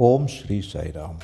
[0.00, 1.20] ഓം ശ്രീ സൈറാം.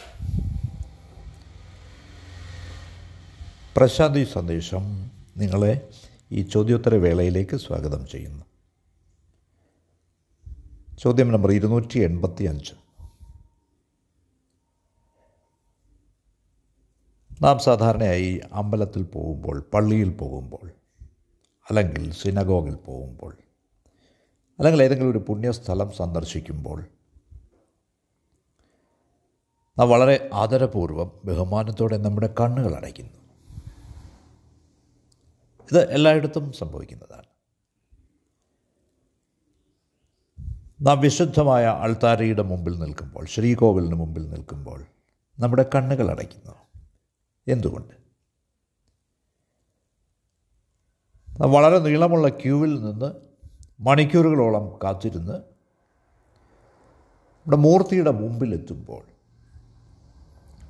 [3.76, 5.88] പ്രശാന്തി സന്ദേശം നിങ്ങളെ
[6.32, 8.44] ഈ ചോദ്യോത്തര വേളയിലേക്ക് സ്വാഗതം ചെയ്യുന്നു.
[10.98, 12.72] ചോദ്യം നമ്പർ ഇരുന്നൂറ്റി എൺപത്തി അഞ്ച്
[17.42, 20.70] നാം സാധാരണയായി അമ്പലത്തിൽ പോകുമ്പോൾ പള്ളിയിൽ പോകുമ്പോൾ
[21.70, 23.36] അല്ലെങ്കിൽ സിനഗോഗിൽ പോകുമ്പോൾ
[24.58, 26.84] അല്ലെങ്കിൽ ഏതെങ്കിലും ഒരു പുണ്യസ്ഥലം സന്ദർശിക്കുമ്പോൾ
[29.78, 33.12] നാം വളരെ ആദരപൂർവം ബഹുമാനത്തോടെ നമ്മുടെ കണ്ണുകൾ അടയ്ക്കുന്നു.
[35.72, 37.24] ഇത് എല്ലായിടത്തും സംഭവിക്കുന്നതാണ്.
[40.80, 44.84] നാം വിശുദ്ധമായ അൾത്താരയുടെ മുമ്പിൽ നിൽക്കുമ്പോൾ ശ്രീകോവിലിന് മുമ്പിൽ നിൽക്കുമ്പോൾ
[45.38, 46.52] നമ്മുടെ കണ്ണുകൾ അടയ്ക്കുന്നു.
[47.48, 47.94] എന്തുകൊണ്ട്?
[51.40, 53.12] വളരെ നീളമുള്ള ക്യൂവിൽ നിന്ന്
[53.80, 59.13] മണിക്കൂറുകളോളം കാത്തിരുന്ന് നമ്മുടെ മൂർത്തിയുടെ മുമ്പിലെത്തുമ്പോൾ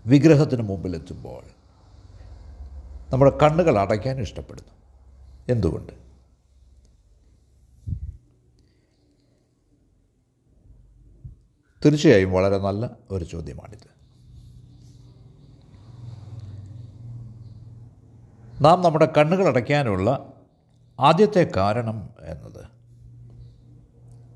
[0.06, 1.42] വിഗ്രഹത്തിന് മുമ്പിലെത്തുമ്പോൾ
[3.12, 4.70] നമ്മുടെ കണ്ണുകൾ അടയ്ക്കാൻ ഇഷ്ടപ്പെടുന്നു.
[5.48, 5.92] എന്തുകൊണ്ട്?
[11.84, 13.94] തീർച്ചയായും വളരെ നല്ല ഒരു ചോദ്യമാണിത്.
[18.64, 20.32] നാം നമ്മുടെ കണ്ണുകൾ അടയ്ക്കാനുള്ള
[21.00, 22.66] ആദ്യത്തെ കാരണം എന്നത്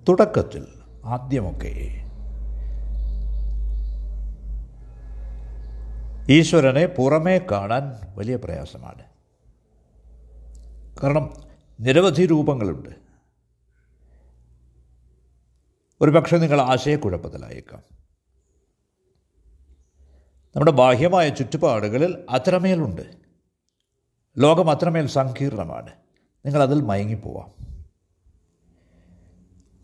[0.08, 0.66] തുടക്കത്തിൽ
[1.04, 2.07] ആദ്യമൊക്കെ
[6.30, 9.02] ഈശ്വരനെ പുറമേ കാണാൻ വലിയ പ്രയാസമാണ്.
[11.02, 11.34] കാരണം
[11.80, 12.88] നിരവധി രൂപങ്ങളുണ്ട്.
[16.00, 17.82] ഒരു പക്ഷേ നിങ്ങൾ ആശയക്കുഴപ്പത്തിലായേക്കാം.
[20.56, 23.02] നമ്മുടെ ബാഹ്യമായ ചുറ്റുപാടുകളിൽ അത്രമേലുണ്ട്.
[24.38, 25.90] ലോകം അത്രമേൽ സങ്കീർണമാണ്.
[26.46, 27.68] നിങ്ങളതിൽ മയങ്ങിപ്പോവാം.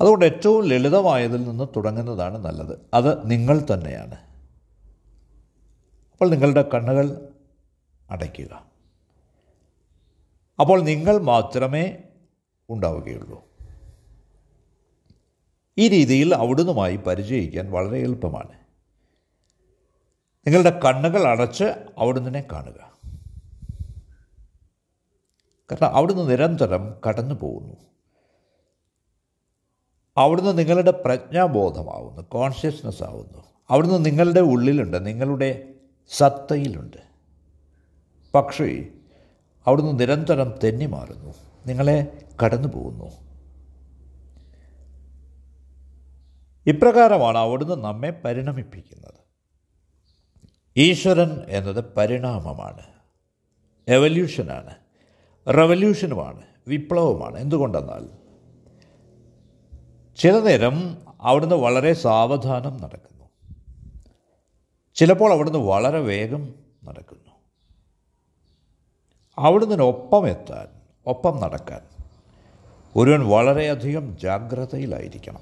[0.00, 2.78] അതുകൊണ്ട് ഏറ്റവും ലളിതമായതിൽ നിന്ന് തുടങ്ങുന്നതാണ് നല്ലത്.
[2.94, 4.33] അത് നിങ്ങൾ തന്നെയാണ്.
[6.14, 7.28] അപ്പോൾ നിങ്ങളുടെ കണ്ണുകൾ
[8.10, 8.66] അടയ്ക്കുക.
[10.60, 11.96] അപ്പോൾ നിങ്ങൾ മാത്രമേ
[12.70, 13.44] ഉണ്ടാവുകയുള്ളൂ.
[15.78, 18.52] ഈ രീതിയിൽ അവിടുന്നുമായി പരിചയിക്കാൻ വളരെ എളുപ്പമാണ്.
[20.46, 21.64] നിങ്ങളുടെ കണ്ണുകൾ അടച്ച്
[21.98, 22.94] അവിടുന്ന് കാണുക.
[25.72, 27.76] കാരണം അവിടുന്ന് നിരന്തരം കടന്നു പോകുന്നു.
[30.16, 33.44] അവിടുന്ന് നിങ്ങളുടെ പ്രജ്ഞാബോധമാവുന്നു കോൺഷ്യസ്നസ് ആവുന്നു.
[33.70, 35.73] അവിടുന്ന് നിങ്ങളുടെ ഉള്ളിലുണ്ട് നിങ്ങളുടെ
[36.08, 36.96] സത്തയിലുണ്ട്.
[38.34, 38.84] പക്ഷേ
[39.66, 41.34] അവിടുന്ന് നിരന്തരം തെന്നി മാറുന്നു.
[41.66, 43.04] നിങ്ങളെ കടന്നു പോകുന്നു.
[46.66, 49.14] ഇപ്രകാരമാണ് അവിടുന്ന് നമ്മെ പരിണമിപ്പിക്കുന്നത്.
[50.76, 52.82] ഈശ്വരൻ എന്നത് പരിണാമമാണ്.
[53.88, 54.74] എവല്യൂഷനാണ്
[55.48, 57.38] റവല്യൂഷനുമാണ് വിപ്ലവമാണ്.
[57.38, 58.08] എന്തുകൊണ്ടെന്നാൽ
[60.16, 63.13] ചില നേരം അവിടുന്ന് വളരെ സാവധാനം നടക്കുന്നു.
[64.94, 67.32] ചിലപ്പോൾ അവിടുന്ന് വളരെ വേഗം നടക്കുന്നു.
[69.38, 70.66] അവിടുന്ന് ഒപ്പം എത്താൻ
[71.06, 71.80] ഒപ്പം നടക്കാൻ
[72.96, 75.40] ഒരുവൻ വളരെയധികം ജാഗ്രതയിലായിരിക്കണം.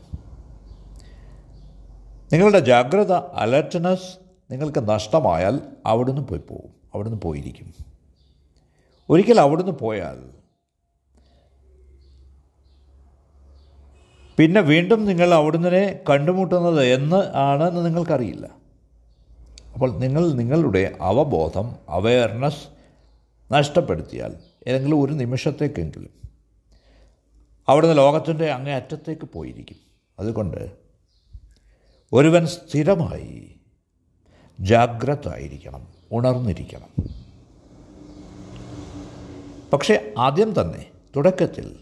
[2.33, 4.19] നിങ്ങളുടെ ജാഗ്രത അലർട്ട്നെസ്
[4.51, 7.75] നിങ്ങൾക്ക് നഷ്ടമായാൽ അവിടുന്ന് പോയി പോകും അവിടുന്ന് പോയിരിക്കും.
[9.11, 10.31] ഒരിക്കൽ അവിടുന്ന് പോയാൽ
[14.37, 18.62] പിന്നെ വീണ്ടും നിങ്ങൾ അവിടുന്ന് കണ്ടുമുട്ടുന്നത് എന്ന് ആണെന്ന് നിങ്ങൾക്കറിയില്ല.
[19.75, 22.69] അപ്പോൾ നിങ്ങൾ നിങ്ങളുടെ അവബോധം അവയർനെസ്
[23.53, 26.11] നഷ്ടപ്പെടുത്തിയാൽ ഏതെങ്കിലും ഒരു നിമിഷത്തേക്കെങ്കിലും
[27.69, 29.77] അവിടുന്ന് ലോകത്തിന്റെ അങ്ങേ അറ്റത്തേക്ക് പോയിരിക്കും.
[30.19, 30.73] അതുകൊണ്ട്
[32.13, 33.61] ഒരുവൻ സ്ഥിരമായി
[34.61, 37.09] ജാഗ്രത ആയിരിക്കണം ഉണർന്നിരിക്കണം.
[39.73, 41.77] പക്ഷേ ആദ്യം തന്നെ തുടക്കത്തിൽ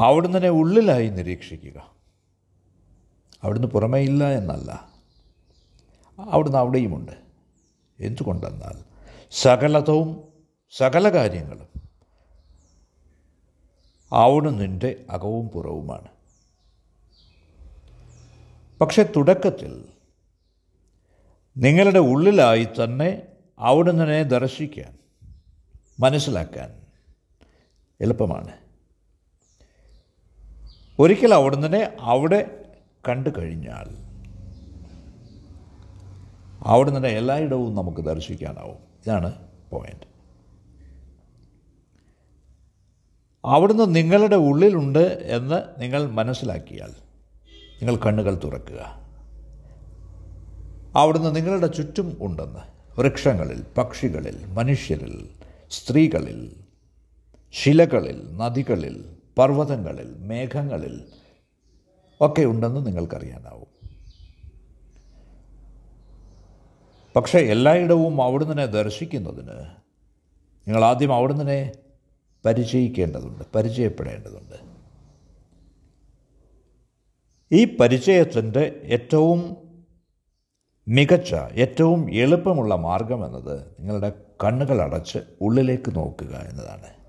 [0.00, 1.91] അവിടുന്ന് ഉള്ളിലായി നിരീക്ഷിക്കുക.
[3.42, 4.88] അവിടുന്ന് പുറമേ ഇല്ല എന്നല്ല.
[6.18, 7.12] അവിടുന്ന് അവിടെയുമുണ്ട്.
[8.00, 8.84] എന്തുകൊണ്ടെന്നാൽ
[9.30, 10.24] സകലതവും
[10.70, 11.66] സകല കാര്യങ്ങളും
[14.12, 16.08] അവിടുന്നിന്റെ അകവും പുറവുമാണ്.
[18.80, 19.84] പക്ഷെ തുടക്കത്തിൽ
[21.56, 23.22] നിങ്ങളുടെ ഉള്ളിലായി തന്നെ
[23.58, 24.98] അവിടുന്ന് ദർശിക്കാൻ
[26.00, 26.82] മനസ്സിലാക്കാൻ
[28.00, 28.52] എളുപ്പമാണ്.
[30.98, 32.61] ഒരിക്കൽ അവിടുന്ന് അവിടെ
[33.08, 33.88] കണ്ടു കഴിഞ്ഞാൽ
[36.62, 38.76] അവിടെ നിന്ന് എല്ലായിടവും നമുക്ക് ദർശിക്കാനാവും.
[38.76, 39.34] ഇതാണ്
[39.70, 40.06] പോയിന്റ്
[43.44, 46.90] അവിടുന്ന് നിങ്ങളുടെ ഉള്ളിലുണ്ട് എന്ന് നിങ്ങൾ മനസ്സിലാക്കിയാൽ
[47.82, 49.02] നിങ്ങൾ കണ്ണുകൾ തുറക്കുക.
[50.96, 52.60] അവിടുന്ന് നിങ്ങളുടെ ചുറ്റും ഉണ്ടെന്ന്
[52.98, 55.28] വൃക്ഷങ്ങളിൽ പക്ഷികളിൽ മനുഷ്യരിൽ
[55.70, 56.56] സ്ത്രീകളിൽ
[57.52, 61.04] ശിലകളിൽ നദികളിൽ പർവതങ്ങളിൽ മേഘങ്ങളിൽ
[62.22, 63.72] ഒക്കെ ഉണ്ടെന്ന് നിങ്ങൾക്കറിയാനാവും.
[67.16, 69.58] പക്ഷേ എല്ലായിടവും അവിടുന്ന് ദർശിക്കുന്നതിന്
[70.68, 71.72] നിങ്ങൾ ആദ്യം അവിടുന്ന്
[72.44, 74.72] പരിചയിക്കേണ്ടതുണ്ട് പരിചയപ്പെടേണ്ടതുണ്ട്.
[77.52, 79.56] ഈ പരിചയത്തിന്റെ ഏറ്റവും
[80.88, 84.12] മികച്ച ഏറ്റവും എളുപ്പമുള്ള മാർഗം എന്നത് നിങ്ങളുടെ
[84.44, 87.02] കണ്ണുകൾ അടച്ച് ഉള്ളിലേക്ക് നോക്കുക എന്നതാണ്.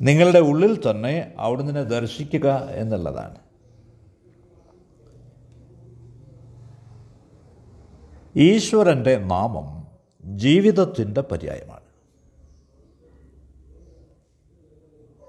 [0.00, 3.45] നിങ്ങളുടെ ഉള്ളിൽ തന്നെ അവിടുന്ന് ദർശിക്കുക എന്നുള്ളതാണ്.
[8.36, 9.86] ഈശ്വരന്റെ നാമം
[10.36, 11.80] ജീവിതത്തിന്റെ പര്യായമാണ്.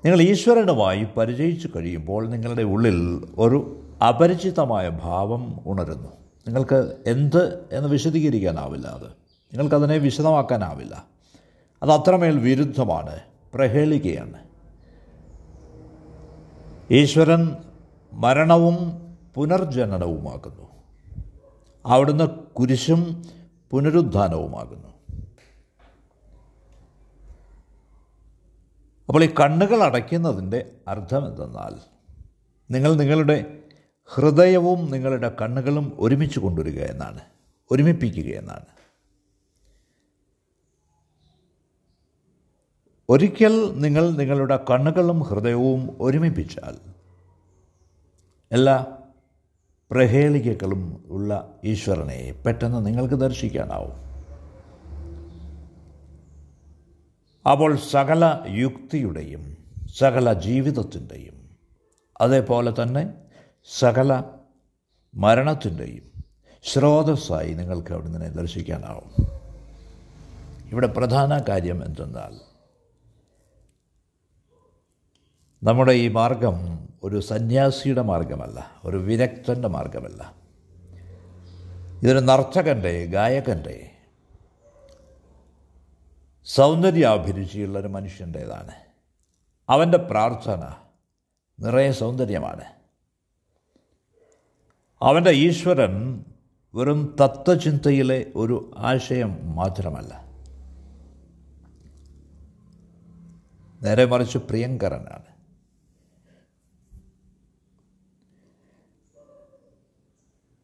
[0.05, 6.09] നിങ്ങൾ ഈശ്വരനുമായി പരിചയിച്ചു കഴിയുമ്പോൾ നിങ്ങളുടെ ഉള്ളിൽ ഒരു അപരിചിതമായ ഭാവം ഉണരുന്നു.
[6.47, 9.05] നിങ്ങൾക്ക് എന്ത് എന്ന് വിശദീകരിക്കാനാവില്ല അത്.
[9.53, 11.05] നിങ്ങൾക്കതിനെ വിശദമാക്കാനാവില്ല.
[11.83, 13.19] അത് അത്രമേൽ വിരുദ്ധമാണ്
[13.53, 14.39] പ്രഹേളികയാണ്.
[16.91, 17.55] ഈശ്വരൻ
[18.13, 19.01] മരണവും
[19.35, 20.76] പുനർജനനവുമാകുന്നു
[21.87, 23.23] അവിടുന്ന് കുരിശും
[23.71, 24.87] പുനരുദ്ധാനവുമാകുന്നു.
[29.09, 31.79] അപ്പോൾ ഈ കണ്ണുകൾ അടയ്ക്കുന്നതിന്റെ അർത്ഥം എന്തെന്നാൽ
[32.71, 33.63] നിങ്ങൾ നിങ്ങളുടെ
[34.05, 37.21] ഹൃദയവും നിങ്ങളുടെ കണ്ണുകളും ഒരുമിച്ച് കൊണ്ടുവരിക എന്നാണ്
[37.71, 38.65] ഒരുമിപ്പിക്കുക എന്നാണ്.
[43.09, 46.79] ഒരിക്കൽ നിങ്ങൾ നിങ്ങളുടെ കണ്ണുകളും ഹൃദയവും ഒരുമിപ്പിച്ചാൽ
[48.51, 48.96] എല്ലാ
[49.91, 54.07] പ്രഹേളികകളും ഉള്ള ഈശ്വരനെ പെട്ടെന്ന് നിങ്ങൾക്ക് ദർശിക്കാനാവും.
[57.49, 59.57] അപ്പോൾ സകല യുക്തിയുടെയും
[59.97, 61.49] സകല ജീവിതത്തിന്റെയും
[62.21, 63.13] അതേപോലെ തന്നെ
[63.79, 64.23] സകല
[65.15, 66.23] മരണത്തിന്റെയും
[66.63, 69.27] സ്രോതസ്സായി നിങ്ങൾക്ക് അവിടെ നിന്നെ ദർശിക്കാനാവും.
[70.71, 72.33] ഇവിടെ പ്രധാന കാര്യം എന്തെന്നാൽ
[75.63, 80.35] നമ്മുടെ ഈ മാർഗം ഒരു സന്യാസിയുടെ മാർഗമല്ല ഒരു വിരക്തന്റെ മാർഗമല്ല
[82.03, 83.91] ഇതൊരു നർത്തകന്റെ ഗായകന്റെ
[86.45, 88.71] സൗന്ദര്യാഭിരുചിയുള്ള ഒരു മനുഷ്യന്റേതാണ്
[89.69, 90.73] അവന്റെ പ്രാർത്ഥന
[91.59, 92.63] നിറയെ സൗന്ദര്യമാണ്.
[95.01, 96.25] അവന്റെ ഈശ്വരൻ
[96.75, 100.25] വെറും തത്വചിന്തയിലെ ഒരു ആശയം മാത്രമല്ല.
[103.81, 105.26] നേരെ മറിച്ച് പ്രിയങ്കരനാണ്.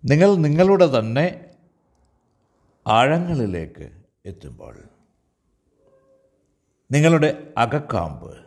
[0.06, 1.46] നിങ്ങൾ നിങ്ങളുടെ തന്നെ
[2.88, 3.92] ആഴങ്ങളിലേക്ക്
[4.26, 4.80] എത്തുമ്പോൾ
[6.92, 8.38] നിങ്ങളുടെ അകക്കാമ്പ്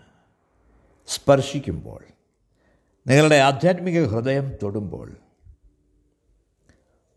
[1.06, 2.04] സ്പർശിക്കുമ്പോൾ
[3.06, 5.16] നിങ്ങളുടെ ആധ്യാത്മിക ഹൃദയം തൊടുമ്പോൾ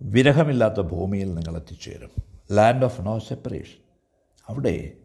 [0.01, 2.11] വിരഹമില്ലാത്ത ഭൂമിയിൽ നിങ്ങൾ എത്തിച്ചേരും.
[2.51, 3.79] ലാൻഡ് ഓഫ് നോ സെപ്പറേഷൻ
[4.49, 4.97] അവിടെ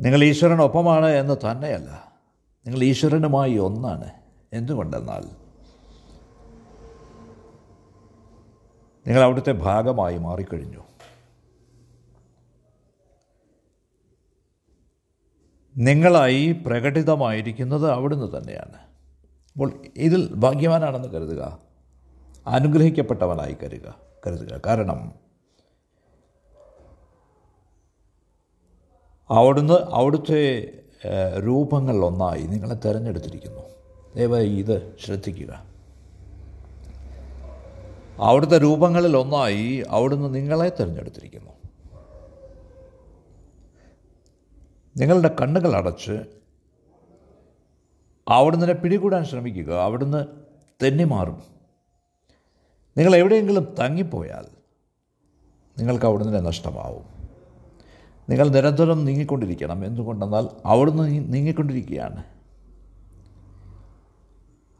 [0.00, 2.12] നിങ്ങൾ ഈശ്വരനൊപ്പമാണ് എന്ന് തന്നെയല്ല.
[2.66, 4.10] നിങ്ങൾ ഈശ്വരനുമായി ഒന്നാണ്.
[4.52, 5.41] എന്തുകൊണ്ടെന്നാൽ
[9.06, 10.82] നിങ്ങൾ അവിടുത്തെ ഭാഗമായി മാറിക്കഴിഞ്ഞു.
[15.76, 18.76] നിങ്ങളായി പ്രകടിതമായിരിക്കുന്നത് അവിടുന്ന് തന്നെയാണ്.
[19.52, 21.58] അപ്പോൾ ഇതിൽ ഭാഗ്യവാനാണെന്ന് കരുതുക.
[22.46, 23.94] അനുഗ്രഹിക്കപ്പെട്ടവനായി കരുക
[24.26, 24.60] കരുതുക.
[24.66, 25.12] കാരണം
[29.30, 30.72] അവിടുന്ന് അവിടുത്തെ
[31.46, 33.62] രൂപങ്ങളിലൊന്നായി നിങ്ങളെ തിരഞ്ഞെടുത്തിരിക്കുന്നു.
[34.16, 35.71] ദയവായി ഇത് ശ്രദ്ധിക്കുക.
[38.18, 41.50] അവിടുത്തെ രൂപങ്ങളിൽ ഒന്നായി അവിടുന്ന് നിങ്ങളെ തിരഞ്ഞെടുത്തിരിക്കുന്നു.
[44.96, 46.12] നിങ്ങളുടെ കണ്ണുകൾ അടച്ച്
[48.28, 49.72] അവിടുന്ന് പിടികൂടാൻ ശ്രമിക്കുക.
[49.72, 50.24] അവിടുന്ന്
[50.82, 51.42] തെന്നിമാറും
[52.98, 54.46] നിങ്ങൾ എവിടെയെങ്കിലും തങ്ങിപ്പോയാൽ
[55.78, 57.28] നിങ്ങൾക്ക് അവിടുന്ന് നഷ്ടമാവും.
[58.28, 59.84] നിങ്ങൾ നിരന്തരം നീങ്ങിക്കൊണ്ടിരിക്കണം.
[59.84, 61.04] എന്തുകൊണ്ടെന്നാൽ അവിടുന്ന്
[61.34, 62.24] നീങ്ങിക്കൊണ്ടിരിക്കുകയാണ്.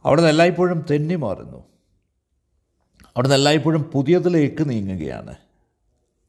[0.05, 1.72] അവിടുന്ന് എല്ലായ്പ്പോഴും തെന്നി മാറുന്നു.
[3.15, 5.35] അവിടുന്ന് എല്ലായ്പ്പോഴും പുതിയതിലേക്ക് നീങ്ങുകയാണ്.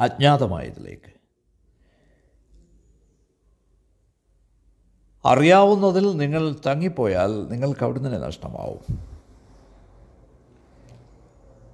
[0.00, 1.14] അജ്ഞാതമായതിലേക്ക്.
[5.24, 9.04] അറിയാവുന്നതിൽ നിങ്ങൾ തങ്ങിപ്പോയാൽ നിങ്ങൾക്ക് അവിടുന്ന് നഷ്ടമാവും.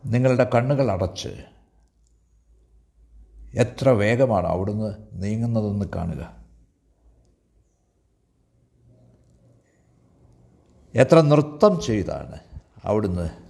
[0.04, 1.44] നിങ്ങളുടെ കണ്ണുകൾ അടച്ച്
[3.54, 6.40] എത്ര വേഗമാണ് അവിടുന്ന് നീങ്ങുന്നതെന്ന് കാണുക.
[10.94, 12.38] എത്ര നൃത്തം ചെയ്താണ്
[12.84, 13.49] അവിടുന്ന്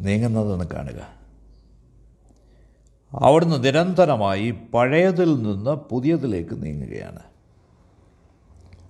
[0.00, 1.24] നീങ്ങുന്നതെന്ന് കാണുക.
[3.12, 7.18] അവിടുന്ന് നിരന്തരമായി പഴയതിൽ നിന്ന് പുതിയതിലേക്ക് നീങ്ങുകയാണ്.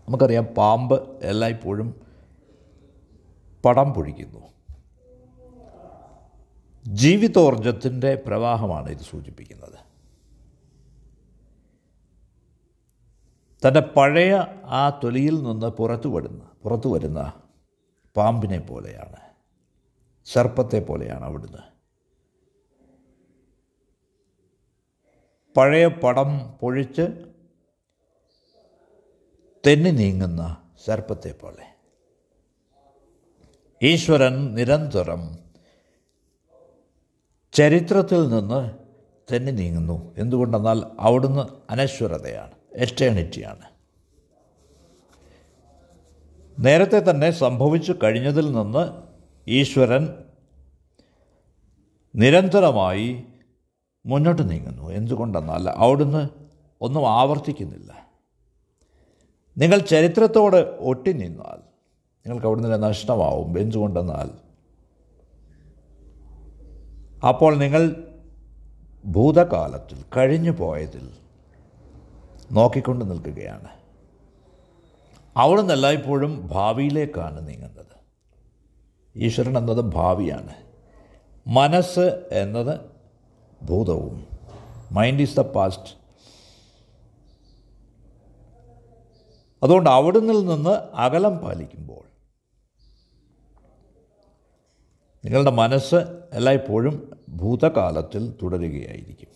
[0.09, 2.01] നമുക്കറിയാം പാമ്പ് എല്ലായ്പ്പോഴും
[3.65, 4.55] പടം പൊഴിക്കുന്നു.
[6.87, 9.85] ജീവിതോർജത്തിന്റെ പ്രവാഹമാണ് ഇത് സൂചിപ്പിക്കുന്നത്.
[13.67, 17.33] തന്റെ പഴയ ആ തൊലിയിൽ നിന്ന് പുറത്തു വരുന്ന പുറത്തു വരുന്ന
[18.17, 19.34] പാമ്പിനെ പോലെയാണ്.
[20.25, 21.75] സർപ്പത്തെ പോലെയാണ് അവിടുന്ന്.
[25.57, 27.33] പഴയ പടം പൊഴിച്ച്
[29.67, 31.67] തെന്നി നീങ്ങുന്ന സർപ്പത്തെ പോലെ
[33.83, 35.39] ഈശ്വരൻ നിരന്തരം
[37.53, 38.79] ചരിത്രത്തിൽ നിന്ന്
[39.33, 40.15] തെന്നി നീങ്ങുന്നു.
[40.19, 43.63] എന്തുകൊണ്ടെന്നാൽ അവിടുന്ന് അനശ്വരതയാണ് എസ്റ്റേണിറ്റിയാണ്.
[46.59, 49.04] നേരത്തെ തന്നെ സംഭവിച്ചു കഴിഞ്ഞതിൽ നിന്ന്
[49.49, 50.09] ഈശ്വരൻ
[52.15, 53.25] നിരന്തരമായി
[54.07, 54.91] മുന്നോട്ട് നീങ്ങുന്നു.
[54.91, 56.29] എന്തുകൊണ്ടെന്നാൽ അവിടുന്ന്
[56.81, 58.09] ഒന്നും ആവർത്തിക്കുന്നില്ല.
[59.59, 61.57] നിങ്ങൾ ചരിത്രത്തോട് ഒട്ടി നിന്നാൽ
[62.27, 63.59] നിങ്ങൾക്ക് അവിടുന്ന് നഷ്ടമാവും.
[63.59, 64.31] എന്തുകൊണ്ടെന്നാൽ
[67.27, 67.97] അപ്പോൾ നിങ്ങൾ
[69.07, 71.11] ഭൂതകാലത്തിൽ കഴിഞ്ഞു പോയതിൽ
[72.53, 73.69] നോക്കിക്കൊണ്ട് നിൽക്കുകയാണ്.
[75.37, 77.94] അവിടുന്ന് എല്ലായ്പ്പോഴും ഭാവിയിലേക്കാണ് നീങ്ങുന്നത്.
[79.17, 80.55] ഈശ്വരൻ എന്നത് ഭാവിയാണ്.
[81.47, 82.81] മനസ്സ് എന്നത്
[83.65, 84.27] ഭൂതവും.
[84.93, 86.05] മൈൻഡ് ഈസ് ദ പാസ്റ്റ്
[89.63, 92.05] അതുകൊണ്ട് അവിടുന്ന് നിന്ന് അകലം പാലിക്കുമ്പോൾ
[95.25, 95.97] നിങ്ങളുടെ മനസ്സ്
[96.33, 99.35] എല്ലായ്പ്പോഴും ഭൂതകാലത്തിൽ തുടരുകയായിരിക്കും.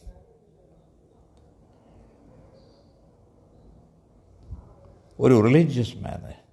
[5.21, 6.48] ഒരു റിലീജിയസ് മാന്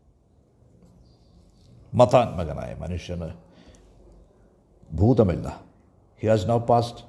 [1.95, 3.29] മതാത്മകനായ മനുഷ്യന്
[4.95, 5.63] ഭൂതമില്ല.
[6.21, 6.99] ഹി ഹാസ് നോ പാസ്റ്റ്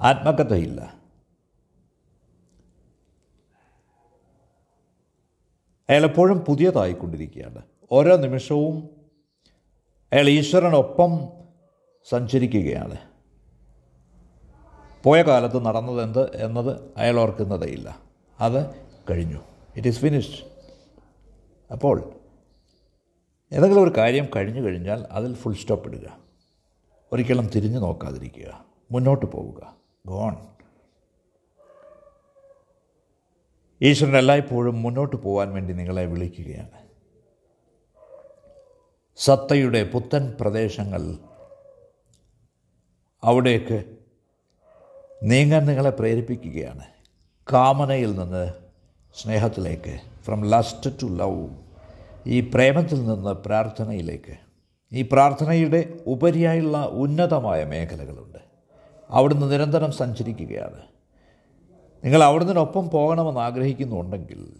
[0.00, 0.94] ആത്മകഥയില്ല.
[5.90, 7.62] അയാൾ എപ്പോഴും പുതിയതായിക്കൊണ്ടിരിക്കുകയാണ്.
[7.92, 8.88] ഓരോ നിമിഷവും
[10.12, 11.28] അയാൾ ഈശ്വരനൊപ്പം
[12.08, 12.96] സഞ്ചരിക്കുകയാണ്.
[15.04, 17.98] പോയ കാലത്ത് നടന്നതെന്ത് എന്നത് അയാൾ ഓർക്കുന്നതേയില്ല.
[18.40, 18.74] അത്
[19.10, 19.40] കഴിഞ്ഞു.
[19.76, 20.44] ഇറ്റ് ഈസ് ഫിനിഷ്ഡ്
[21.72, 22.17] അപ്പോൾ
[23.52, 26.18] ഏതെങ്കിലും ഒരു കാര്യം കഴിഞ്ഞു കഴിഞ്ഞാൽ അതിൽ ഫുൾ സ്റ്റോപ്പ് ഇടുക.
[27.12, 28.64] ഒരിക്കലും തിരിഞ്ഞു നോക്കാതിരിക്കുക.
[28.92, 29.76] മുന്നോട്ട് പോവുക.
[30.06, 30.36] ഗോൺ
[33.82, 36.88] ഈശ്വരൻ എല്ലായ്പ്പോഴും മുന്നോട്ട് പോകാൻ വേണ്ടി നിങ്ങളെ വിളിക്കുകയാണ്.
[39.16, 41.18] സത്തയുടെ പുത്തൻ പ്രദേശങ്ങൾ
[43.24, 43.84] അവിടേക്ക്
[45.22, 46.84] നീങ്ങാൻ നിങ്ങളെ പ്രേരിപ്പിക്കുകയാണ്.
[47.52, 48.52] കാമനയിൽ നിന്ന്
[49.14, 51.67] സ്നേഹത്തിലേക്ക് ഫ്രം ലസ്റ്റ് ടു ലവ്
[52.28, 54.36] ഈ പ്രേമത്തിൽ നിന്ന് പ്രാർത്ഥനയിലേക്ക്.
[54.92, 58.38] ഈ പ്രാർത്ഥനയുടെ ഉപരിയായുള്ള ഉന്നതമായ മേഖലകളുണ്ട്.
[59.10, 60.80] അവിടുന്ന് നിരന്തരം സഞ്ചരിക്കുകയാണ്.
[62.04, 64.52] നിങ്ങൾ അവിടുന്നതിനൊപ്പം പോകണമെന്ന് ആഗ്രഹിക്കുന്നുണ്ടെങ്കിൽ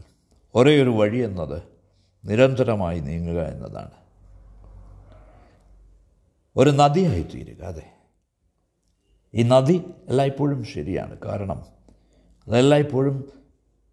[0.55, 1.63] ഒരേ ഒരു വഴി എന്നത്
[2.25, 3.91] നിരന്തരമായി നീങ്ങുക എന്നതാണ്.
[6.57, 7.83] ഒരു നദിയായി തീരുക അതെ.
[9.35, 11.19] ഈ നദി എല്ലായ്പ്പോഴും ശരിയാണ്.
[11.19, 11.67] കാരണം
[12.49, 13.33] അതെല്ലായ്പ്പോഴും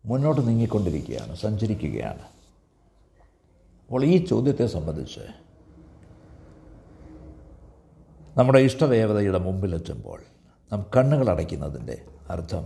[0.06, 2.35] മുന്നോട്ട് നീങ്ങിക്കൊണ്ടിരിക്കുകയാണ് സഞ്ചരിക്കുകയാണ്.
[3.88, 5.20] അപ്പോൾ ഈ ചോദ്യത്തെ സംബന്ധിച്ച്
[8.38, 10.22] നമ്മുടെ ഇഷ്ടദേവതയുടെ മുമ്പിലെത്തുമ്പോൾ
[10.72, 12.66] നാം കണ്ണുകൾ അടയ്ക്കുന്നതിന്റെ അർത്ഥം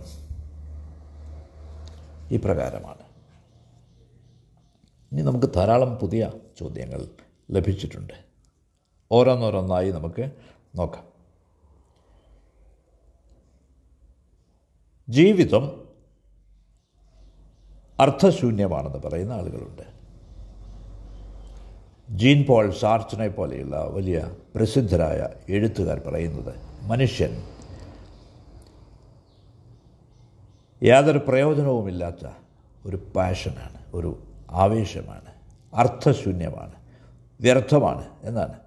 [2.30, 3.04] ഇപ്രകാരമാണ്
[5.12, 7.08] ഇനി നമുക്ക് ധാരാളം പുതിയ ചോദ്യങ്ങൾ
[7.50, 8.12] ലഭിച്ചിട്ടുണ്ട്.
[9.12, 10.30] ഓരോന്നോരോന്നായി നമുക്ക്
[10.74, 11.06] നോക്കാം.
[15.08, 15.86] ജീവിതം
[18.00, 19.89] അർത്ഥശൂന്യമാണെന്ന് പറയുന്ന ആളുകളുണ്ട്.
[22.10, 27.42] ജീൻ പോൾ സാർച്ചിനെ പോലെയുള്ള വലിയ പ്രസിദ്ധരായ എഴുത്തുകാർ പറയുന്നത് മനുഷ്യൻ.
[30.82, 32.32] യാതൊരു പ്രയോജനവുമില്ലാത്ത
[32.86, 35.32] ഒരു പാഷനാണ് ഒരു ആവേശമാണ്
[35.74, 36.74] അർത്ഥശൂന്യമാണ്
[37.40, 38.58] വ്യർത്ഥമാണ് എന്നാണ്.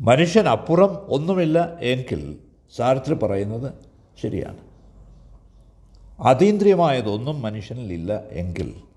[0.00, 2.38] മനുഷ്യൻ അപ്പുറം ഒന്നുമില്ല എങ്കിൽ
[2.76, 3.72] സാർത്ര പറയുന്നത്
[4.22, 4.58] ശരിയാണ്.
[6.20, 8.91] അതീന്ദ്രിയമായതൊന്നും മനുഷ്യനിലില്ല എങ്കിൽ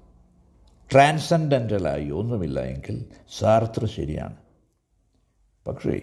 [0.92, 3.06] ട്രാൻസെൻഡന്റലായി ഒന്നുമില്ല എങ്കിൽ
[3.38, 4.38] സാർത്ര ശരിയാണ്.
[5.68, 6.02] പക്ഷേ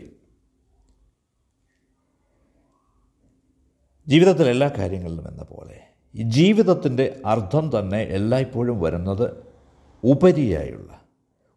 [4.09, 5.81] ജീവിതത്തിൽ എല്ലാ കാര്യങ്ങളിലും എന്ന പോലെ
[6.15, 9.45] ഈ ജീവിതത്തിന്റെ അർത്ഥം തന്നെ എല്ലായ്പ്പോഴും വരുന്നത്
[10.05, 11.01] ഉപരിയായുള്ള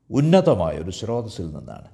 [0.10, 1.88] ഉന്നതമായ ഒരു സ്രോതസ്സിൽ നിന്നാണ്.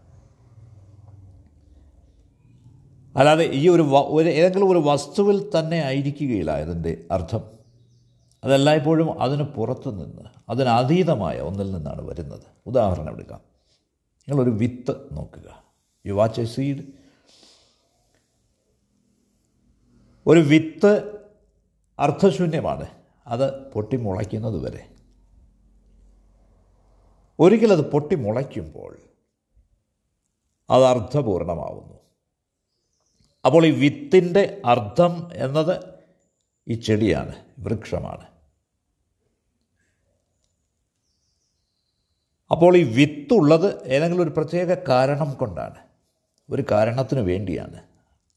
[3.18, 3.82] അല്ലാതെ ഈ ഒരു
[4.30, 7.61] ഏതെങ്കിലും ഒരു വസ്തുവിൽ തന്നെ ആയിരിക്കുകയില്ല അതിന്റെ അർത്ഥം.
[8.44, 12.44] അതെല്ലായ്പ്പോഴും അതിന് പുറത്തു നിന്ന് അതിനതീതമായ ഒന്നിൽ നിന്നാണ് വരുന്നത്.
[12.66, 13.42] ഉദാഹരണം എടുക്കാം.
[14.30, 15.64] നിങ്ങളൊരു വിത്ത് നോക്കുക.
[16.06, 16.84] യു വാച്ച് എ സീഡ്
[20.28, 21.20] ഒരു വിത്ത്
[22.00, 22.88] അർത്ഥശൂന്യമാണ്
[23.28, 24.90] അത് പൊട്ടി മുളയ്ക്കുന്നത് വരെ.
[27.40, 28.98] ഒരിക്കലത് പൊട്ടിമുളയ്ക്കുമ്പോൾ
[30.70, 31.94] അത് അർത്ഥപൂർണമാവുന്നു
[33.46, 35.84] അപ്പോൾ ഈ വിത്തിന്റെ അർത്ഥം എന്നത്
[36.68, 38.31] ഈ ചെടിയാണ് വൃക്ഷമാണ്.
[42.52, 45.76] അപ്പോൾ ഈ വിത്തുള്ളത് ഏതെങ്കിലും ഒരു പ്രത്യേക കാരണം കൊണ്ടാണ്.
[46.50, 47.84] ഒരു കാരണത്തിന് വേണ്ടിയാണ്.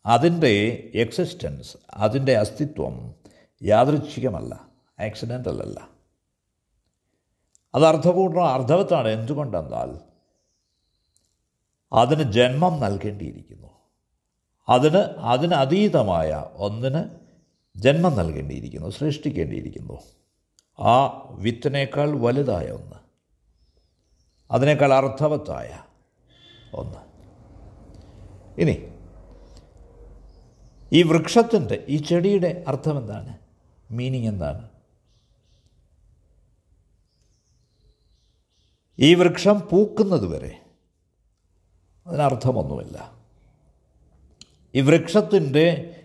[0.06, 3.14] അതിന്റെ എക്സിസ്റ്റൻസ് അതിന്റെ അസ്തിത്വം
[3.62, 4.68] യാദൃച്ഛികമല്ല
[5.00, 5.88] ആക്സിഡന്റൽ അല്ല.
[7.74, 9.08] അത് അർത്ഥപൂർണ അർത്ഥവത്താണ്.
[9.08, 9.98] എന്തുകൊണ്ടെന്നാൽ
[11.92, 13.70] അതിന് ജന്മം നൽകേണ്ടിയിരിക്കുന്നു.
[14.68, 17.04] അതിന് അതിന് അതീതമായ ഒന്നിന്
[17.76, 20.00] ജന്മം നൽകേണ്ടിയിരിക്കുന്നു സൃഷ്ടിക്കേണ്ടിയിരിക്കുന്നു.
[20.80, 23.03] ആ വിത്തിനേക്കാൾ വലുതായ ഒന്ന്.
[24.50, 25.78] അതിനേക്കാൾ അർത്ഥവത്തായ
[26.74, 26.98] ഒന്ന്.
[28.60, 28.88] ഇനി
[30.92, 33.38] ഈ വൃക്ഷത്തിന്റെ ഈ ചെടിയുടെ അർത്ഥം എന്താണ്
[33.90, 34.68] മീനിങ് എന്താണ്?
[38.98, 40.60] ഈ വൃക്ഷം പൂക്കുന്നത് വരെ
[42.06, 43.12] അതിനർത്ഥമൊന്നുമില്ല.
[44.74, 46.00] ഈ വൃക്ഷത്തിന്റെ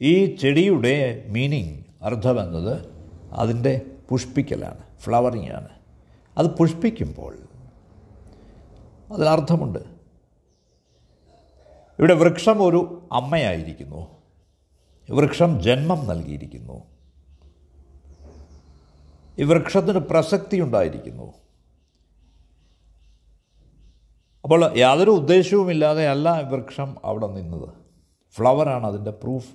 [0.00, 2.86] ഈ ചെടിയുടെ മീനിങ് അർത്ഥമെന്നത്
[3.32, 5.68] അതിന്റെ പുഷ്പിക്കലാണ് ഫ്ലവറിംഗ് ആണ്.
[6.38, 7.38] അത് പുഷ്പിക്കുമ്പോൾ
[9.12, 9.78] അതിനർത്ഥമുണ്ട്.
[11.98, 14.22] ഇവിടെ വൃക്ഷം ഒരു അമ്മയായിരിക്കുന്നു.
[15.10, 16.84] വൃക്ഷം ജന്മം നൽകിയിരിക്കുന്നു.
[19.38, 21.32] ഈ വൃക്ഷത്തിന് പ്രസക്തി ഉണ്ടായിരിക്കുന്നു
[24.44, 27.68] അപ്പോൾ യാതൊരു ഉദ്ദേശവുമില്ലാതെ അല്ല വൃക്ഷം അവിടെ നിന്നത്.
[28.30, 29.54] ഫ്ലവറാണ് അതിന്റെ പ്രൂഫ്.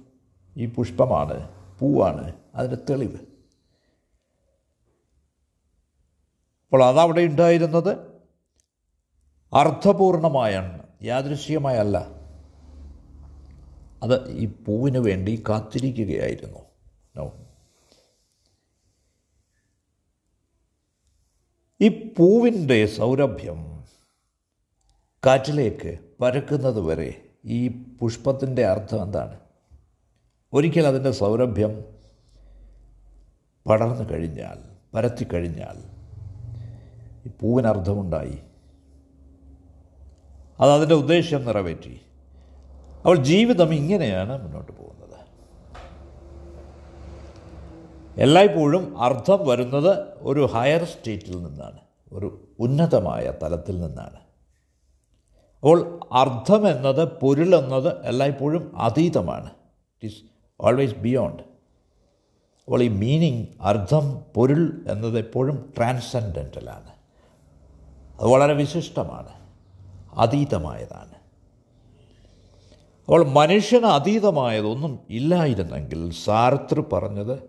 [0.57, 3.17] ഈ പുഷ്പമാണ് പൂവാണ് അതിന്റെ തെളിവ്.
[6.65, 8.14] അപ്പോൾ അതവിടെ ഉണ്ടായിരുന്നത്
[9.55, 11.97] അർത്ഥപൂർണമായാണ് യാദൃശ്യമായല്ല
[14.03, 16.59] അത് ഈ പൂവിന് വേണ്ടി കാത്തിരിക്കുകയായിരുന്നു.
[21.81, 23.85] ഈ പൂവിന്റെ സൗരഭ്യം
[25.25, 29.39] കാറ്റിലേക്ക് പരക്കുന്നത് വരെ ഈ പുഷ്പത്തിന്റെ അർത്ഥം എന്താണ്?
[30.53, 31.85] ഒരിക്കൽ അതിന്റെ സൗരഭ്യം
[33.69, 34.57] പടർന്നു കഴിഞ്ഞാൽ
[34.95, 35.77] പരത്തിക്കഴിഞ്ഞാൽ
[37.25, 38.37] ഈ പൂവിന് അർത്ഥമുണ്ടായി
[40.59, 42.01] അത് അതിന്റെ ഉദ്ദേശ്യം നിറവേറ്റി.
[43.05, 45.19] അവൾ ജീവിതം ഇങ്ങനെയാണ് മുന്നോട്ട് പോകുന്നത്.
[48.17, 51.79] എല്ലായ്പ്പോഴും അർത്ഥം വരുന്നത് ഒരു ഹയർ സ്റ്റേറ്റിൽ നിന്നാണ്
[52.11, 54.17] ഒരു ഉന്നതമായ തലത്തിൽ നിന്നാണ്.
[55.55, 59.45] അപ്പോൾ അർത്ഥം എന്നത് പൊരുൾ എന്നത് എല്ലായ്പ്പോഴും അതീതമാണ്.
[59.45, 60.23] ഇറ്റ് ഈസ്
[60.59, 61.43] ഓൾവേസ് ബിയോണ്ട്
[62.65, 66.91] അപ്പോൾ ഈ മീനിങ് അർത്ഥം പൊരുൾ എന്നത് എപ്പോഴും ട്രാൻസെൻഡന്റലാണ്
[68.19, 69.44] അത് വളരെ വിശിഷ്ടമാണ്.
[70.15, 71.15] അതീതമായതാണ്.
[73.05, 77.39] അപ്പോൾ മനുഷ്യന് അതീതമായതൊന്നും ഇല്ലായിരുന്നെങ്കിൽ സാർത്ര് പറഞ്ഞത്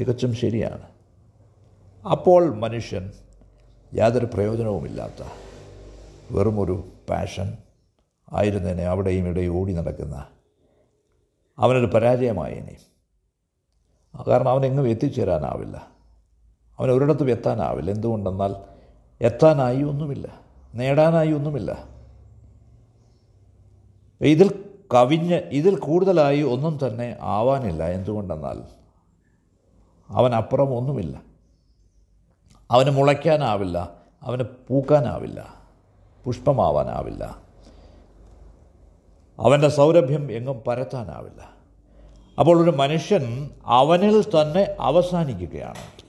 [0.00, 0.82] തികച്ചും ശരിയാണ്.
[2.06, 3.12] അപ്പോൾ മനുഷ്യൻ
[3.94, 5.28] യാതൊരു പ്രയോജനവുമില്ലാത്ത
[6.30, 7.56] വെറുമൊരു പാഷൻ
[8.32, 10.26] ആയിരുന്നേനെ അവിടെയും ഇവിടെയും ഓടി നടക്കുന്ന
[11.58, 12.76] അവനൊരു പരാജയമായേനെ.
[14.28, 15.86] കാരണം അവനെങ്ങും എത്തിച്ചേരാനാവില്ല.
[16.78, 17.90] അവൻ ഒരിടത്തും എത്താനാവില്ല.
[17.90, 18.54] എന്തുകൊണ്ടെന്നാൽ
[19.20, 20.41] എത്താനായി ഒന്നുമില്ല.
[20.74, 21.88] നേടാനായി ഒന്നുമില്ല.
[24.20, 27.84] ഇതിൽ കവിഞ്ഞ് ഇതിൽ കൂടുതലായി ഒന്നും തന്നെ ആവാനില്ല.
[27.84, 28.62] എന്തുകൊണ്ടെന്നാൽ
[30.10, 31.22] അവൻ അപ്പുറം ഒന്നുമില്ല.
[32.70, 33.96] അവന് മുളയ്ക്കാനാവില്ല.
[34.22, 35.54] അവന് പൂക്കാനാവില്ല.
[36.24, 37.38] പുഷ്പമാവാനാവില്ല.
[39.40, 41.52] അവന്റെ സൗരഭ്യം എങ്ങും പരത്താനാവില്ല.
[42.38, 46.04] അപ്പോൾ ഒരു മനുഷ്യൻ അവനിൽ തന്നെ അവസാനിക്കുകയാണെങ്കിൽ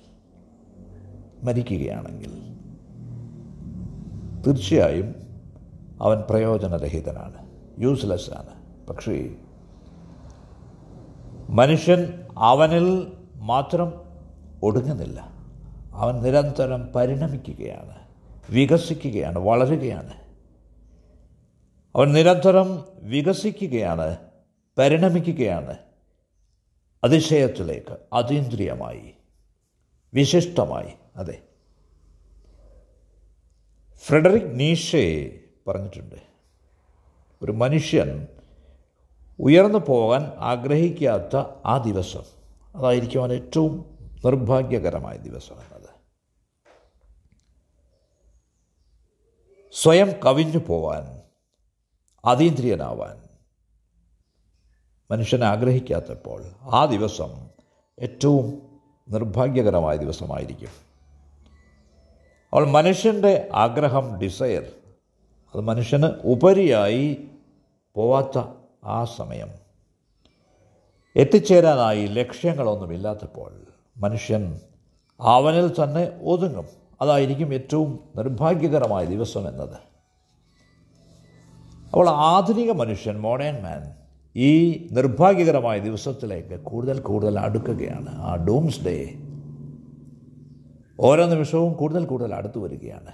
[1.43, 2.52] മരിക്കുകയാണെങ്കിൽ
[4.47, 5.15] തീർച്ചയായും
[6.01, 7.49] അവൻ പ്രയോജനരഹിതനാണ്.
[7.79, 8.83] യൂസ്ലെസ് ആണ്.
[8.87, 9.35] പക്ഷേ
[11.49, 14.01] മനുഷ്യൻ അവനിൽ മാത്രം
[14.63, 15.33] ഒടുങ്ങുന്നില്ല.
[15.91, 17.97] അവൻ നിരന്തരം പരിണമിക്കുകയാണ്
[18.49, 20.13] വികസിക്കുകയാണ് വളരുകയാണ്.
[21.95, 24.17] അവൻ നിരന്തരം വികസിക്കുകയാണ്
[24.77, 25.77] പരിണമിക്കുകയാണ്.
[27.03, 29.13] അതിശയത്തിലേക്ക് അതീന്ദ്രിയമായി
[30.13, 31.41] വിശിഷ്ടമായി അതെ.
[34.03, 36.15] ഫ്രെഡറിക് നീഷെ പറഞ്ഞിട്ടുണ്ട്.
[37.41, 38.27] ഒരു മനുഷ്യൻ
[39.39, 41.35] ഉയർന്നു പോകാൻ ആഗ്രഹിക്കാത്ത
[41.65, 42.23] ആ ദിവസം
[42.75, 43.73] അതായിരിക്കും അവൻ ഏറ്റവും
[44.25, 45.89] നിർഭാഗ്യകരമായ ദിവസം എന്നത്
[49.71, 51.21] സ്വയം കവിഞ്ഞു പോവാൻ
[52.25, 53.23] അതീന്ദ്രിയനാവാൻ
[55.11, 57.31] മനുഷ്യൻ ആഗ്രഹിക്കാത്തപ്പോൾ ആ ദിവസം
[57.99, 58.61] ഏറ്റവും
[59.09, 60.92] നിർഭാഗ്യകരമായ ദിവസമായിരിക്കും.
[62.53, 64.63] അവൾ മനുഷ്യന്റെ ആഗ്രഹം ഡിസയർ
[65.55, 67.17] അത് മനുഷ്യന് ഉപരിയായി
[67.95, 68.43] പോവാത്ത
[68.83, 69.47] ആ സമയം.
[71.15, 73.51] എത്തിച്ചേരാനായി ലക്ഷ്യങ്ങളൊന്നുമില്ലാത്തപ്പോൾ
[73.97, 74.59] മനുഷ്യൻ
[75.21, 76.65] അവനിൽ തന്നെ ഒതുങ്ങും.
[77.01, 79.77] അതായിരിക്കും ഏറ്റവും നിർഭാഗ്യകരമായ ദിവസം എന്നത്.
[81.85, 83.95] അപ്പോൾ ആധുനിക മനുഷ്യൻ മോഡേൺ മാൻ
[84.35, 88.21] ഈ നിർഭാഗ്യകരമായ ദിവസത്തിലേക്ക് കൂടുതൽ കൂടുതൽ അടുക്കുകയാണ്.
[88.21, 89.15] ആ ഡൂംസ് ഡേ
[91.03, 93.09] ഓരോ നിമിഷവും കൂടുതൽ കൂടുതൽ അടുത്തു വരികയാണ്.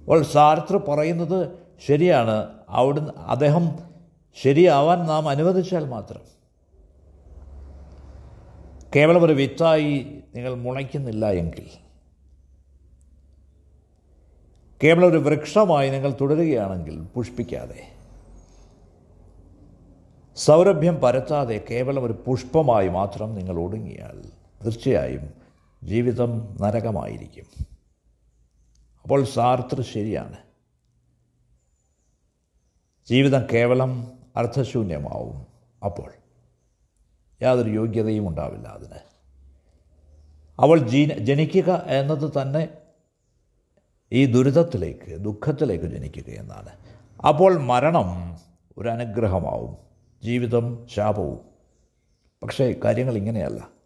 [0.00, 2.48] അപ്പോൾ സാർത്ര പറയുന്നത് ശരിയാണ്.
[2.68, 3.78] അവിടുന്ന് അദ്ദേഹം
[4.42, 6.20] ശരിയാവാൻ നാം അനുവദിച്ചാൽ മാത്രം.
[8.96, 11.66] കേവലം ഒരു വിത്തായി നിങ്ങൾ മുളയ്ക്കുന്നില്ല എങ്കിൽ.
[14.84, 17.80] കേവലം ഒരു വൃക്ഷമായി നിങ്ങൾ തുടരുകയാണെങ്കിൽ പുഷ്പിക്കാതെ.
[20.36, 24.22] സൗരഭ്യം പരത്താതെ കേവലം ഒരു പുഷ്പമായി മാത്രം നിങ്ങൾ ഒടുങ്ങിയാൽ
[24.64, 25.37] തീർച്ചയായും
[25.84, 27.66] ജീവിതം നരകമായിരിക്കും.
[29.02, 30.36] അപ്പോൾ സാർത്ര ശരിയാണ്.
[33.08, 35.46] ജീവിതം കേവലം അർത്ഥശൂന്യമാവും
[35.84, 36.12] അപ്പോൾ.
[37.42, 38.98] യാതൊരു യോഗ്യതയും ഉണ്ടാവില്ല അതിന്.
[40.58, 42.68] അവൾ ജീ ജനിക്കുക എന്നത് തന്നെ
[44.12, 46.68] ഈ ദുരിതത്തിലേക്ക് ദുഃഖത്തിലേക്ക് ജനിക്കുക എന്നാണ്.
[47.28, 48.38] അപ്പോൾ മരണം
[48.78, 49.76] ഒരു അനുഗ്രഹമാവും.
[50.22, 51.40] ജീവിതം ശാപവും.
[52.42, 53.77] പക്ഷേ കാര്യങ്ങൾ ഇങ്ങനെയല്ല.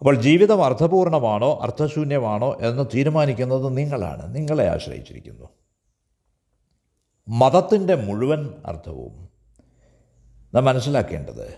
[0.00, 4.36] അപ്പോൾ ജീവിതം അർത്ഥപൂർണമാണോ അർത്ഥശൂന്യമാണോ എന്ന് തീരുമാനിക്കുന്നത് നിങ്ങളാണ്.
[4.36, 5.48] നിങ്ങളെ ആശ്രയിച്ചിരിക്കുന്നു.
[7.28, 9.28] മതത്തിന്റെ മുഴുവൻ അർത്ഥവും
[10.54, 11.54] നാം മനസ്സിലാക്കേണ്ടത്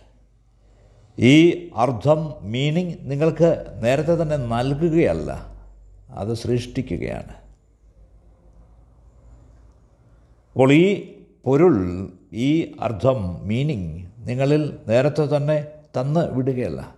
[1.18, 5.46] ഈ അർത്ഥം മീനിങ് നിങ്ങൾക്ക് നേരത്തെ തന്നെ നൽകുകയല്ല
[6.10, 7.32] അത് സൃഷ്ടിക്കുകയാണ്.
[10.52, 16.97] അപ്പോൾ ഈ പൊരുൾ ഈ അർത്ഥം മീനിങ് നിങ്ങളിൽ നേരത്തെ തന്നെ തന്ന് വിടുകയല്ല.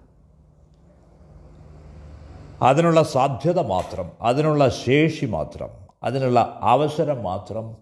[2.63, 5.69] അതിനുള്ള സാധ്യത മാത്രം അതിനുള്ള ശേഷി മാത്രം
[6.03, 7.77] അതിനുള്ള അവസരം മാത്രം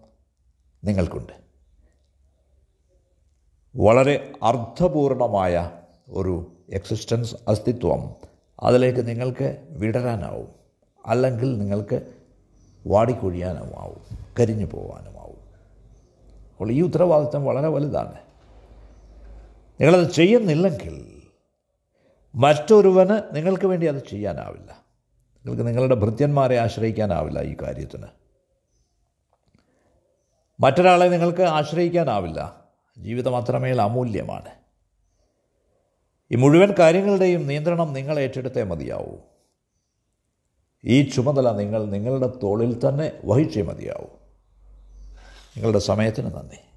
[0.84, 1.32] നിങ്ങൾക്കുണ്ട്.
[3.76, 5.70] വളരെ അർത്ഥപൂർണമായ
[6.10, 8.14] ഒരു എക്സിസ്റ്റൻസ് അസ്തിത്വം
[8.60, 10.48] അതിലേക്ക് നിങ്ങൾക്ക് വിടരാനാവും.
[11.06, 12.12] അല്ലെങ്കിൽ നിങ്ങൾക്ക്
[12.86, 15.38] വാടിക്കൊഴിയാനുമാവും കരിഞ്ഞു പോകാനുമാവും
[16.50, 18.14] അപ്പോൾ ഈ ഉത്തരവാദിത്തം വളരെ വലുതാണ്.
[19.80, 21.07] നിങ്ങളത് ചെയ്യുന്നില്ലെങ്കിൽ
[22.34, 24.84] മറ്റൊരുവന് നിങ്ങൾക്ക് വേണ്ടി അത് ചെയ്യാനാവില്ല.
[25.36, 28.06] നിങ്ങൾക്ക് നിങ്ങളുടെ ഭൃത്യന്മാരെ ആശ്രയിക്കാനാവില്ല ഈ കാര്യത്തിന്.
[30.60, 32.64] മറ്റൊരാളെ നിങ്ങൾക്ക് ആശ്രയിക്കാനാവില്ല.
[32.98, 34.50] ജീവിതം അത്രമേൽ അമൂല്യമാണ്.
[36.32, 39.16] ഈ മുഴുവൻ കാര്യങ്ങളുടെയും നിയന്ത്രണം നിങ്ങൾ ഏറ്റെടുത്തേ മതിയാവൂ.
[40.84, 44.06] ഈ ചുമതല നിങ്ങൾ നിങ്ങളുടെ തോളിൽ തന്നെ വഹിച്ചേ മതിയാവൂ.
[45.56, 46.67] നിങ്ങളുടെ സമയത്തിന് നന്ദി.